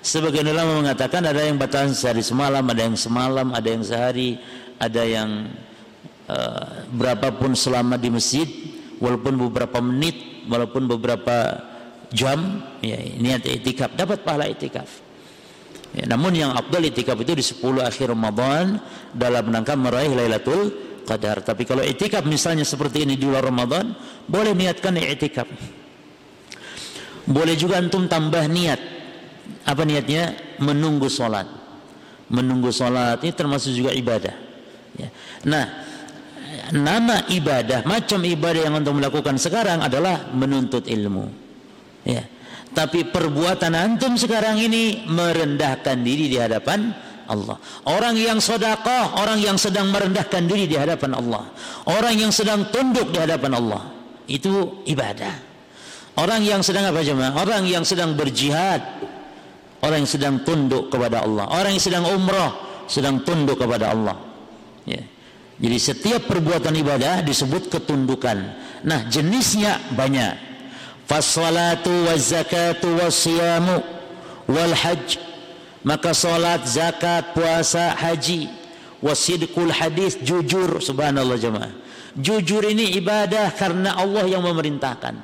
[0.00, 4.38] sebagian ulama mengatakan ada yang batasan sehari semalam, ada yang semalam, ada yang sehari,
[4.78, 5.50] ada yang
[6.30, 8.48] uh, berapapun selama di masjid,
[9.02, 11.60] walaupun beberapa menit, walaupun beberapa
[12.14, 15.05] jam, ya niat itikaf dapat pahala itikaf.
[15.94, 18.80] Ya, namun yang abdul itikaf itu di 10 akhir Ramadan
[19.14, 20.72] dalam rangka meraih Lailatul
[21.06, 21.40] Qadar.
[21.40, 23.94] Tapi kalau itikaf misalnya seperti ini di luar Ramadan,
[24.26, 25.48] boleh niatkan itikaf.
[27.26, 28.80] Boleh juga antum tambah niat.
[29.66, 30.34] Apa niatnya?
[30.62, 31.46] Menunggu solat.
[32.28, 34.34] Menunggu solat ini termasuk juga ibadah.
[34.98, 35.08] Ya.
[35.46, 35.64] Nah,
[36.74, 41.30] nama ibadah, macam ibadah yang antum melakukan sekarang adalah menuntut ilmu.
[42.06, 42.35] Ya
[42.76, 46.92] tapi perbuatan antum sekarang ini merendahkan diri di hadapan
[47.24, 47.56] Allah.
[47.88, 51.56] Orang yang sodakoh, orang yang sedang merendahkan diri di hadapan Allah.
[51.88, 53.82] Orang yang sedang tunduk di hadapan Allah.
[54.28, 55.32] Itu ibadah.
[56.20, 57.32] Orang yang sedang apa jemaah?
[57.40, 58.84] Orang yang sedang berjihad.
[59.80, 61.48] Orang yang sedang tunduk kepada Allah.
[61.48, 64.20] Orang yang sedang umrah, sedang tunduk kepada Allah.
[64.84, 65.00] Ya.
[65.56, 68.36] Jadi setiap perbuatan ibadah disebut ketundukan.
[68.84, 70.45] Nah jenisnya banyak
[71.06, 73.80] fasalatu waz zakatu siyamu
[74.50, 75.22] wal hajj.
[75.86, 78.50] Maka salat zakat puasa haji
[78.98, 80.82] wasidqul hadis jujur.
[80.82, 81.70] Subhanallah jemaah.
[82.18, 85.14] Jujur ini ibadah karena Allah yang memerintahkan.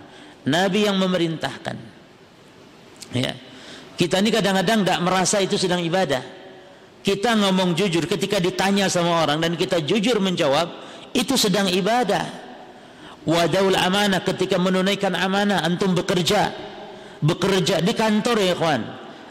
[0.47, 1.77] Nabi yang memerintahkan.
[3.14, 3.35] Ya.
[3.99, 6.23] Kita ini kadang-kadang tidak merasa itu sedang ibadah.
[7.03, 10.71] Kita ngomong jujur ketika ditanya sama orang dan kita jujur menjawab
[11.11, 12.42] itu sedang ibadah
[13.29, 16.53] wadaul amanah ketika menunaikan amanah antum bekerja.
[17.23, 18.83] Bekerja di kantor ya kawan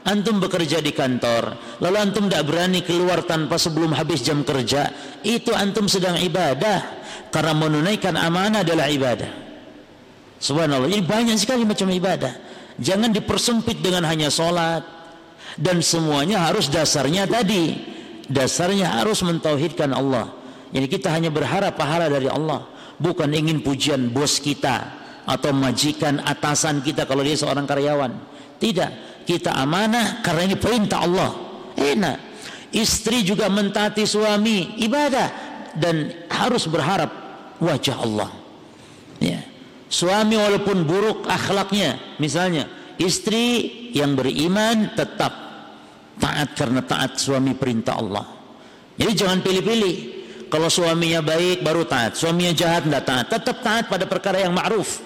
[0.05, 1.77] antum bekerja di kantor.
[1.81, 4.89] Lalu antum tidak berani keluar tanpa sebelum habis jam kerja
[5.21, 7.01] itu antum sedang ibadah.
[7.31, 9.31] Karena menunaikan amanah adalah ibadah.
[10.35, 10.91] Subhanallah.
[10.91, 12.33] Jadi banyak sekali macam ibadah.
[12.75, 14.83] Jangan dipersempit dengan hanya solat
[15.55, 17.77] dan semuanya harus dasarnya tadi.
[18.27, 20.27] Dasarnya harus mentauhidkan Allah.
[20.71, 22.67] Jadi kita hanya berharap pahala dari Allah
[23.01, 28.13] bukan ingin pujian bos kita atau majikan atasan kita kalau dia seorang karyawan.
[28.61, 29.25] Tidak.
[29.25, 31.33] Kita amanah karena ini perintah Allah.
[31.73, 32.17] Enak.
[32.71, 35.49] Istri juga mentaati suami ibadah.
[35.71, 37.09] Dan harus berharap
[37.63, 38.29] wajah Allah.
[39.17, 39.39] Ya.
[39.91, 45.31] Suami walaupun buruk akhlaknya misalnya istri yang beriman tetap
[46.15, 48.25] taat karena taat suami perintah Allah.
[48.95, 49.95] Jadi jangan pilih-pilih
[50.51, 54.99] kalau suaminya baik baru taat, suaminya jahat tidak taat, tetap taat pada perkara yang ma'ruf.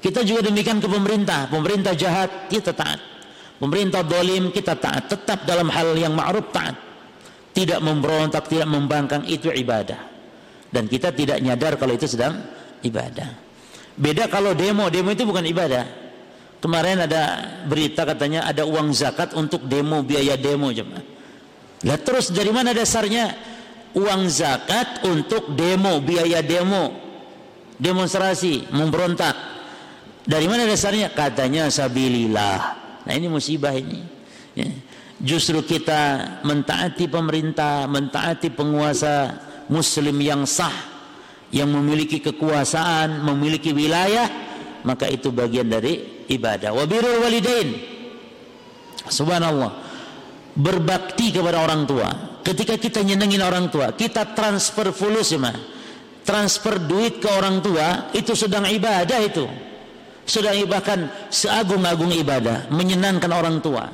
[0.00, 2.96] Kita juga demikian ke pemerintah, pemerintah jahat kita taat.
[3.60, 6.72] Pemerintah dolim kita taat, tetap dalam hal yang ma'ruf taat.
[7.52, 10.08] Tidak memberontak, tidak membangkang itu ibadah.
[10.70, 12.38] dan kita tidak nyadar kalau itu sedang
[12.86, 13.26] ibadah.
[13.98, 15.84] Beda kalau demo, demo itu bukan ibadah.
[16.62, 17.22] Kemarin ada
[17.66, 20.70] berita katanya ada uang zakat untuk demo biaya demo.
[20.70, 23.49] Lah terus dari mana dasarnya
[23.96, 26.94] uang zakat untuk demo biaya demo
[27.80, 29.36] demonstrasi memberontak?
[30.26, 31.10] Dari mana dasarnya?
[31.10, 32.58] Katanya sabilillah.
[33.08, 34.04] Nah ini musibah ini.
[34.54, 34.68] Ya.
[35.20, 39.36] Justru kita mentaati pemerintah, mentaati penguasa
[39.68, 40.72] muslim yang sah
[41.50, 44.30] yang memiliki kekuasaan, memiliki wilayah,
[44.84, 47.74] maka itu bagian dari ibadah wa birrul walidain
[49.10, 49.72] subhanallah
[50.54, 52.08] berbakti kepada orang tua
[52.42, 55.52] ketika kita nyenengin orang tua kita transfer fulus ya
[56.24, 59.44] transfer duit ke orang tua itu sedang ibadah itu
[60.28, 63.90] sedang bahkan seagung-agung ibadah menyenangkan orang tua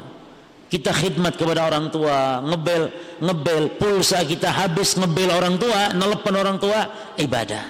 [0.67, 2.91] kita khidmat kepada orang tua ngebel
[3.23, 7.65] ngebel pulsa kita habis ngebel orang tua nelpon orang tua ibadah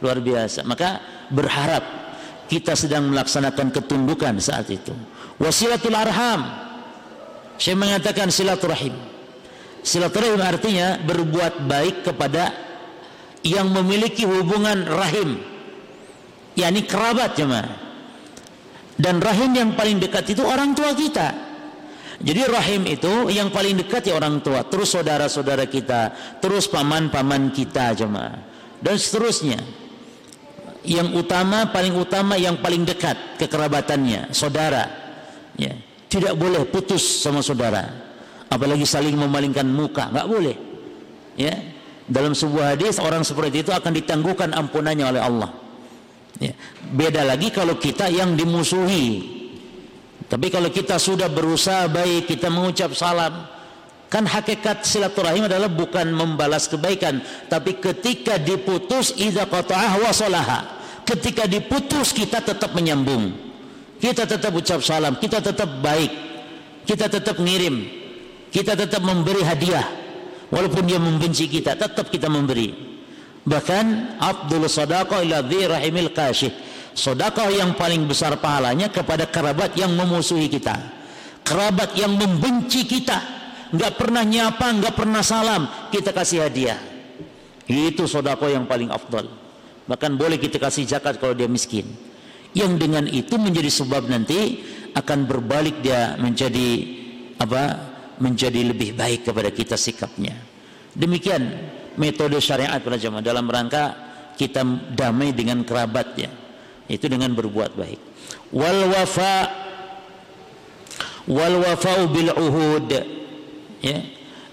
[0.00, 0.98] luar biasa maka
[1.30, 2.06] berharap
[2.46, 4.94] kita sedang melaksanakan ketundukan saat itu.
[5.36, 6.46] Wasilatul arham.
[7.58, 8.94] Saya mengatakan silaturahim.
[9.86, 12.50] Silaturahim artinya berbuat baik kepada
[13.46, 15.38] yang memiliki hubungan rahim.
[16.58, 17.68] yakni kerabat jemaah.
[18.96, 21.36] Dan rahim yang paling dekat itu orang tua kita.
[22.16, 27.92] Jadi rahim itu yang paling dekat ya orang tua, terus saudara-saudara kita, terus paman-paman kita
[27.92, 28.40] jemaah.
[28.80, 29.60] Dan seterusnya
[30.86, 34.86] yang utama paling utama yang paling dekat kekerabatannya saudara
[35.58, 35.74] ya
[36.06, 38.05] tidak boleh putus sama saudara
[38.52, 40.10] apalagi saling memalingkan muka.
[40.10, 40.56] Nggak boleh.
[41.36, 41.54] Ya.
[42.06, 45.50] Dalam sebuah hadis orang seperti itu akan ditangguhkan ampunannya oleh Allah.
[46.36, 46.52] Ya.
[46.92, 49.34] beda lagi kalau kita yang dimusuhi.
[50.26, 53.56] Tapi kalau kita sudah berusaha baik kita mengucap salam
[54.06, 57.18] Kan hakikat silaturahim adalah bukan membalas kebaikan,
[57.50, 60.60] tapi ketika diputus idza qata'ah wa salaha.
[61.02, 63.46] Ketika diputus kita tetap menyambung.
[63.96, 66.12] Kita tetap ucap salam kita tetap baik
[66.84, 68.05] kita tetap ngirim
[68.56, 69.84] kita tetap memberi hadiah.
[70.48, 72.72] Walaupun dia membenci kita tetap kita memberi.
[73.44, 76.50] Bahkan Abdul Sadaqah ila rahimil kasih
[76.96, 80.72] Sadaqah yang paling besar pahalanya kepada kerabat yang memusuhi kita.
[81.44, 83.20] Kerabat yang membenci kita.
[83.76, 85.68] Nggak pernah nyapa nggak pernah salam.
[85.92, 86.80] Kita kasih hadiah.
[87.68, 89.28] Itu sodako yang paling afdal.
[89.84, 91.84] Bahkan boleh kita kasih zakat kalau dia miskin.
[92.56, 94.64] Yang dengan itu menjadi sebab nanti
[94.96, 96.96] akan berbalik dia menjadi
[97.36, 100.36] apa menjadi lebih baik kepada kita sikapnya
[100.96, 101.42] demikian
[101.96, 103.94] metode syariat pada jamaah dalam rangka
[104.36, 106.32] kita damai dengan kerabatnya
[106.86, 108.00] itu dengan berbuat baik
[108.52, 109.36] wal wafa
[111.26, 112.90] wal wafa'u bil uhud
[113.82, 113.98] ya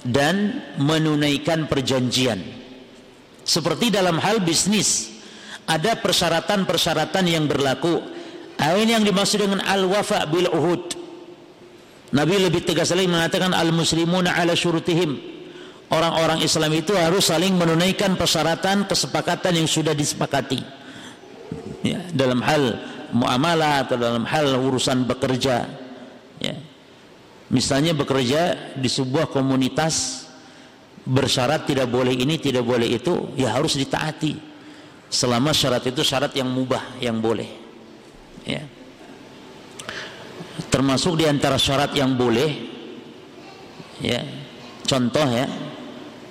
[0.04, 2.44] dan menunaikan perjanjian
[3.44, 5.14] seperti dalam hal bisnis
[5.68, 8.04] ada persyaratan-persyaratan yang berlaku.
[8.60, 11.03] Ini yang dimaksud dengan al-wafa bil uhud.
[12.14, 15.34] Nabi lebih tegas lagi mengatakan al-muslimuna ala syurutihim.
[15.90, 20.62] Orang-orang Islam itu harus saling menunaikan persyaratan kesepakatan yang sudah disepakati.
[21.86, 22.82] Ya, dalam hal
[23.14, 25.70] muamalah atau dalam hal urusan bekerja.
[26.42, 26.56] Ya.
[27.54, 30.26] Misalnya bekerja di sebuah komunitas
[31.06, 34.54] bersyarat tidak boleh ini, tidak boleh itu, ya harus ditaati
[35.14, 37.46] selama syarat itu syarat yang mubah yang boleh
[38.50, 38.66] ya
[40.70, 42.52] termasuk di antara syarat yang boleh
[44.02, 44.22] ya.
[44.84, 45.48] Contoh ya.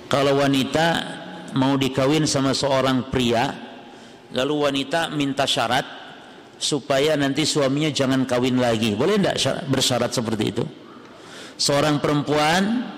[0.07, 0.85] Kalau wanita
[1.57, 3.49] mau dikawin sama seorang pria
[4.33, 5.85] lalu wanita minta syarat
[6.61, 8.93] supaya nanti suaminya jangan kawin lagi.
[8.93, 10.65] Boleh tidak bersyarat seperti itu?
[11.57, 12.93] Seorang perempuan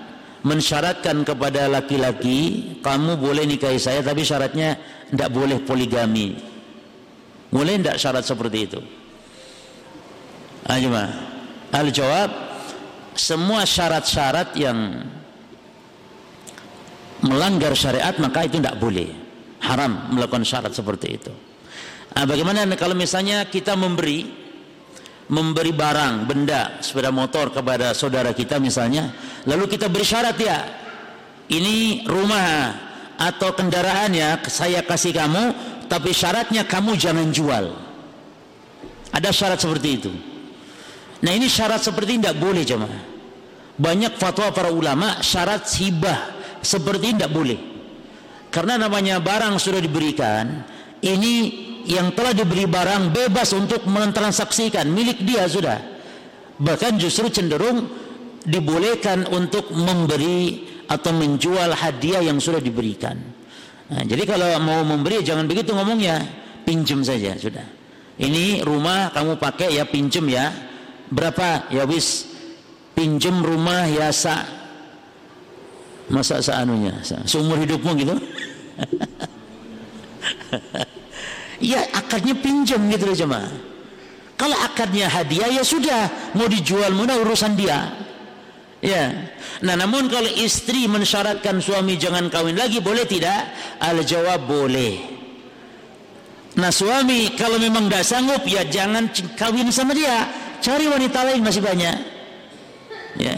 [0.46, 4.76] mensyaratkan kepada laki-laki kamu boleh nikahi saya tapi syaratnya
[5.10, 6.36] tidak boleh poligami.
[7.50, 8.80] Boleh tidak syarat seperti itu
[10.66, 11.04] Ajma
[11.70, 12.30] al jawab
[13.16, 15.06] semua syarat-syarat yang
[17.24, 19.08] melanggar syariat maka itu tidak boleh
[19.64, 21.32] haram melakukan syarat seperti itu
[22.12, 24.46] nah, bagaimana kalau misalnya kita memberi
[25.26, 29.10] memberi barang, benda, sepeda motor kepada saudara kita misalnya,
[29.42, 30.58] lalu kita beri syarat ya,
[31.50, 32.74] ini rumah
[33.18, 35.44] atau kendaraannya saya kasih kamu,
[35.90, 37.74] tapi syaratnya kamu jangan jual.
[39.10, 40.12] Ada syarat seperti itu.
[41.26, 43.02] Nah ini syarat seperti tidak boleh jemaah.
[43.76, 47.58] Banyak fatwa para ulama syarat hibah seperti tidak boleh.
[48.54, 50.62] Karena namanya barang sudah diberikan,
[51.02, 51.34] ini
[51.90, 55.78] yang telah diberi barang bebas untuk mentransaksikan milik dia sudah
[56.56, 57.84] bahkan justru cenderung
[58.42, 63.36] dibolehkan untuk memberi atau menjual hadiah yang sudah diberikan
[63.86, 66.18] Nah, jadi kalau mau memberi jangan begitu ngomongnya,
[66.66, 67.62] pinjam saja sudah.
[68.18, 70.50] Ini rumah kamu pakai ya pinjam ya.
[71.10, 71.70] Berapa?
[71.70, 72.26] Ya wis
[72.96, 74.42] pinjam rumah ya sa.
[76.06, 78.14] Masa seanunya seumur hidupmu gitu?
[81.56, 83.48] Ya akadnya pinjam gitu loh jemaah.
[84.36, 86.36] Kalau akadnya hadiah ya sudah.
[86.36, 87.96] Mau dijual mana urusan dia.
[88.84, 89.32] Ya.
[89.64, 93.56] Nah namun kalau istri mensyaratkan suami jangan kawin lagi boleh tidak?
[93.80, 95.16] Al jawab boleh.
[96.60, 100.28] Nah suami kalau memang tidak sanggup ya jangan kawin sama dia,
[100.60, 101.96] cari wanita lain masih banyak.
[103.16, 103.36] Ya.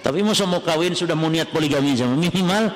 [0.00, 2.72] Tapi mau mau kawin sudah mau niat poligami sama minimal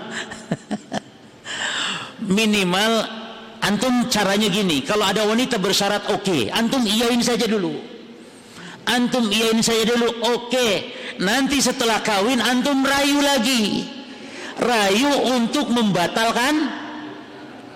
[2.38, 2.92] minimal
[3.64, 7.72] antum caranya gini, kalau ada wanita bersyarat oke, okay, antum iyain saja dulu.
[8.84, 10.52] Antum iyain saja dulu, oke.
[10.52, 10.72] Okay.
[11.24, 13.88] Nanti setelah kawin antum rayu lagi.
[14.60, 16.84] Rayu untuk membatalkan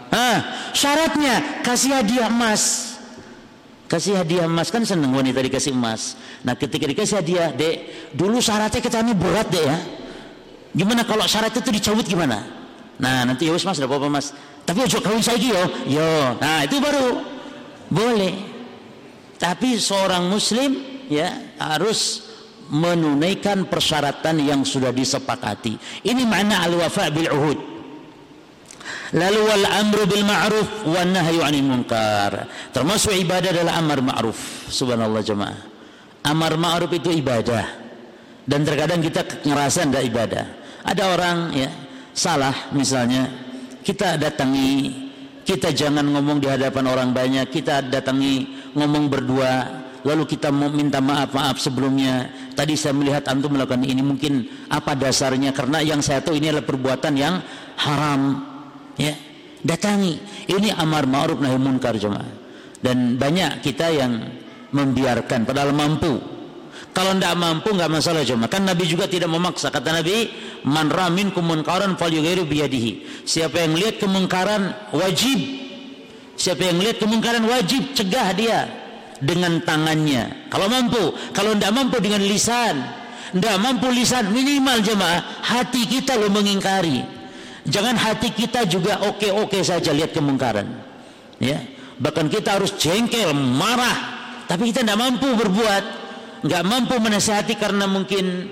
[0.09, 2.97] Ah, syaratnya kasih hadiah emas.
[3.88, 6.12] Kasih hadiah emas kan seneng wanita dikasih emas.
[6.44, 9.79] Nah ketika dikasih hadiah, dek, dulu syaratnya kita ini berat dek ya.
[10.77, 12.44] Gimana kalau syarat itu dicabut gimana?
[13.01, 14.37] Nah nanti ya mas, ada apa-apa mas.
[14.68, 16.37] Tapi ojo kawin saya yo, yo.
[16.37, 17.24] Nah itu baru
[17.88, 18.37] boleh.
[19.40, 20.77] Tapi seorang muslim
[21.09, 22.29] ya harus
[22.68, 26.05] menunaikan persyaratan yang sudah disepakati.
[26.05, 27.78] Ini makna al-wafa bil uhud.
[29.16, 32.48] Lalu wal amru bil ma'ruf wan nahyu 'anil munkar.
[32.72, 34.68] Termasuk ibadah adalah amar ma'ruf.
[34.68, 35.59] Subhanallah jemaah.
[36.29, 37.64] Amar ma'ruf itu ibadah.
[38.48, 40.44] Dan terkadang kita ngerasa tidak ibadah.
[40.85, 41.68] Ada orang ya
[42.18, 43.31] salah misalnya
[43.87, 44.90] kita datangi
[45.46, 49.64] kita jangan ngomong di hadapan orang banyak kita datangi ngomong berdua
[50.03, 54.98] lalu kita mau minta maaf maaf sebelumnya tadi saya melihat antum melakukan ini mungkin apa
[54.98, 57.40] dasarnya karena yang saya tahu ini adalah perbuatan yang
[57.79, 58.20] haram
[58.99, 59.15] ya
[59.63, 60.19] datangi.
[60.51, 62.37] Ini amar ma'ruf nahi munkar jemaah.
[62.79, 64.23] Dan banyak kita yang
[64.71, 66.19] membiarkan padahal mampu.
[66.95, 69.71] Kalau tidak mampu nggak masalah cuma kan Nabi juga tidak memaksa.
[69.71, 70.31] Kata Nabi
[70.67, 73.23] man ramin kumunkaran falyughiru biyadihi.
[73.23, 75.39] Siapa yang lihat kemungkaran wajib.
[76.39, 78.67] Siapa yang lihat kemungkaran wajib cegah dia
[79.19, 80.51] dengan tangannya.
[80.51, 81.15] Kalau mampu.
[81.35, 82.79] Kalau tidak mampu dengan lisan.
[83.29, 87.18] Tidak mampu lisan minimal jemaah hati kita lo mengingkari
[87.69, 90.67] Jangan hati kita juga oke-oke saja lihat kemungkaran.
[91.37, 91.61] Ya.
[92.01, 93.97] Bahkan kita harus jengkel, marah,
[94.49, 95.85] tapi kita tidak mampu berbuat,
[96.47, 98.49] nggak mampu menasihati karena mungkin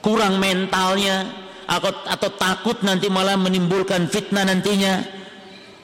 [0.00, 1.26] kurang mentalnya
[1.66, 5.04] atau, atau takut nanti malah menimbulkan fitnah nantinya.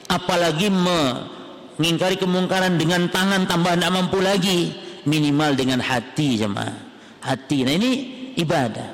[0.07, 4.73] Apalagi mengingkari kemungkaran dengan tangan tambah tidak mampu lagi,
[5.05, 6.75] minimal dengan hati jemaah.
[7.23, 7.67] Hati.
[7.67, 7.91] Nah ini
[8.39, 8.89] ibadah.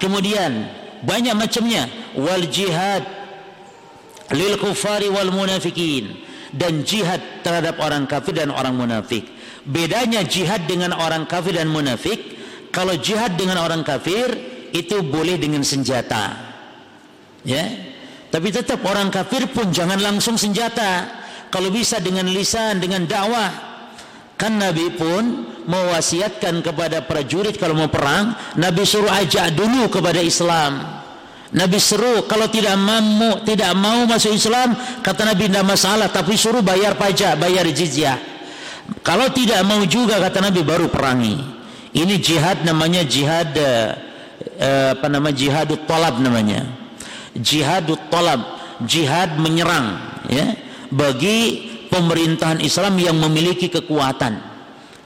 [0.00, 1.90] Kemudian banyak macamnya.
[2.14, 3.02] Wal jihad
[4.34, 6.14] lil kufari wal munafikin.
[6.52, 9.24] Dan jihad terhadap orang kafir dan orang munafik.
[9.64, 12.20] Bedanya jihad dengan orang kafir dan munafik
[12.68, 14.28] kalau jihad dengan orang kafir
[14.72, 16.36] itu boleh dengan senjata.
[17.44, 17.64] Ya?
[18.28, 21.20] Tapi tetap orang kafir pun jangan langsung senjata.
[21.52, 23.71] Kalau bisa dengan lisan dengan dakwah
[24.42, 30.82] Kan Nabi pun mewasiatkan kepada prajurit kalau mau perang, Nabi suruh ajak dulu kepada Islam.
[31.54, 36.58] Nabi seru kalau tidak mau tidak mau masuk Islam, kata Nabi tidak masalah, tapi suruh
[36.58, 38.18] bayar pajak, bayar jizyah.
[39.06, 41.38] Kalau tidak mau juga kata Nabi baru perangi.
[41.94, 46.66] Ini jihad namanya jihad eh, apa nama jihadut talab namanya.
[47.38, 48.42] Jihadut talab,
[48.90, 50.56] jihad menyerang ya
[50.90, 54.40] bagi pemerintahan Islam yang memiliki kekuatan.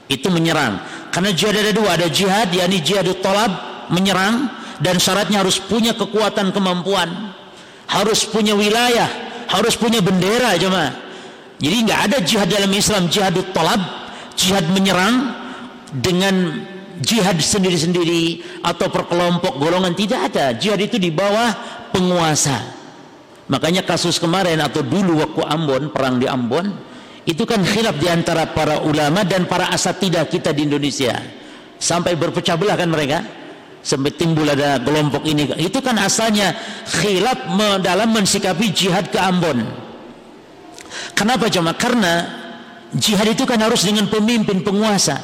[0.07, 0.79] Itu menyerang.
[1.11, 3.51] Karena jihad ada dua ada jihad yakni jihad tolab
[3.91, 4.47] menyerang
[4.79, 7.35] dan syaratnya harus punya kekuatan kemampuan.
[7.87, 10.91] Harus punya wilayah harus punya bendera jemaah.
[11.57, 13.81] Jadi nggak ada jihad dalam Islam jihad tolab
[14.37, 15.33] jihad menyerang
[15.89, 16.61] dengan
[17.01, 20.53] jihad sendiri-sendiri atau perkelompok golongan tidak ada.
[20.53, 21.55] Jihad itu di bawah
[21.95, 22.76] penguasa
[23.47, 26.67] Makanya kasus kemarin atau dulu waktu Ambon, perang di Ambon,
[27.23, 31.15] itu kan khilaf di antara para ulama dan para asatidah kita di Indonesia.
[31.79, 33.23] Sampai berpecah belah kan mereka.
[33.83, 35.47] Sampai timbul ada kelompok ini.
[35.63, 36.51] Itu kan asalnya
[36.87, 37.47] khilaf
[37.79, 39.63] dalam mensikapi jihad ke Ambon.
[41.15, 41.71] Kenapa cuma?
[41.71, 42.27] Karena
[42.91, 45.19] jihad itu kan harus dengan pemimpin penguasa.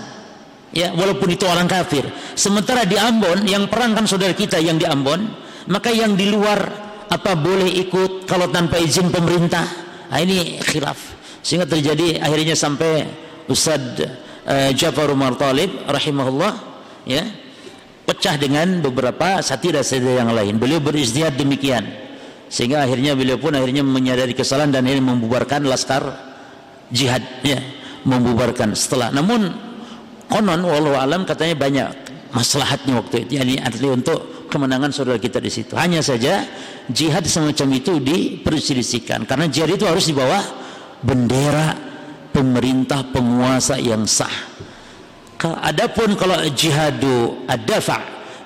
[0.71, 2.07] Ya, walaupun itu orang kafir.
[2.39, 5.27] Sementara di Ambon yang perang kan saudara kita yang di Ambon,
[5.67, 6.65] maka yang di luar
[7.13, 9.65] apa boleh ikut kalau tanpa izin pemerintah?
[10.09, 10.97] Nah, ini khilaf.
[11.45, 13.05] Sehingga terjadi akhirnya sampai
[13.45, 16.53] Ustaz uh, Jafar Umar Talib rahimahullah
[17.05, 17.21] ya
[18.09, 20.57] pecah dengan beberapa satira-satira yang lain.
[20.57, 21.85] Beliau beristihad demikian.
[22.49, 26.05] Sehingga akhirnya beliau pun akhirnya menyadari kesalahan dan akhirnya membubarkan laskar
[26.93, 27.57] jihad ya
[28.05, 29.09] membubarkan setelah.
[29.09, 29.49] Namun
[30.29, 31.87] konon walau alam katanya banyak
[32.33, 33.41] maslahatnya waktu itu.
[33.41, 35.73] Yani arti untuk kemenangan saudara kita di situ.
[35.73, 36.45] Hanya saja
[36.85, 39.25] jihad semacam itu diperselisihkan.
[39.25, 40.45] Karena jihad itu harus di bawah
[41.01, 41.73] bendera
[42.29, 44.53] pemerintah penguasa yang sah.
[45.43, 47.99] Adapun kalau jihadu ad-dafa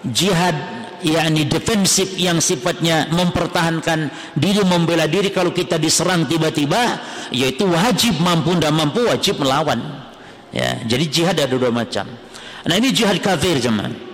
[0.10, 0.56] jihad
[1.06, 6.98] yakni defensif yang sifatnya mempertahankan diri membela diri kalau kita diserang tiba-tiba
[7.30, 9.78] yaitu wajib mampu dan mampu wajib melawan.
[10.50, 12.10] Ya jadi jihad ada dua macam.
[12.66, 14.07] Nah ini jihad kafir zaman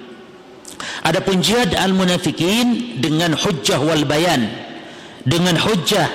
[1.04, 4.50] adapun jihad al munafikin dengan hujjah wal bayan.
[5.24, 6.08] Dengan hujjah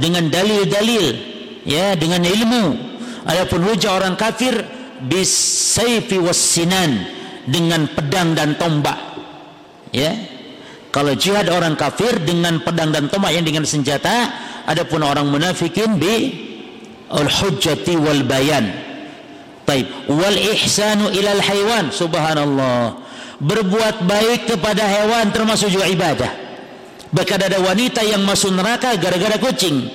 [0.00, 1.06] dengan dalil-dalil
[1.68, 2.64] ya dengan ilmu.
[3.28, 4.64] Adapun hujjah orang kafir
[5.04, 7.04] bisayfi was sinan
[7.44, 8.96] dengan pedang dan tombak
[9.92, 10.12] ya.
[10.90, 14.26] Kalau jihad orang kafir dengan pedang dan tombak yang dengan senjata
[14.66, 16.34] adapun orang munafikin bi
[17.12, 18.74] al hujjati wal bayan.
[19.68, 22.99] Taib wal ihsanu ilal haywan subhanallah
[23.40, 26.32] berbuat baik kepada hewan termasuk juga ibadah
[27.10, 29.88] bahkan ada wanita yang masuk neraka gara-gara kucing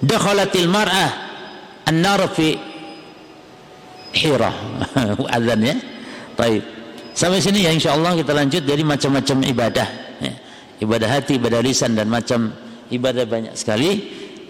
[0.00, 1.10] dakhalatil mar'ah
[1.84, 2.56] an-nar fi
[4.14, 4.54] hira
[5.36, 5.74] adzan ya
[6.38, 6.62] taib
[7.12, 9.88] Sampai sini ya insya Allah kita lanjut dari macam-macam ibadah.
[10.24, 10.34] Ya.
[10.80, 12.56] Ibadah hati, ibadah lisan dan macam
[12.88, 13.90] ibadah banyak sekali.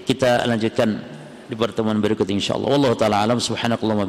[0.07, 0.89] Kita lanjutkan
[1.51, 2.71] di pertemuan berikut insya Allah.
[2.79, 4.09] Wallahu taala alam subhanakallah wa